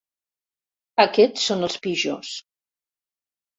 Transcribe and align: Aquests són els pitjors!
Aquests 1.03 1.45
són 1.51 1.63
els 1.69 1.77
pitjors! 1.85 2.35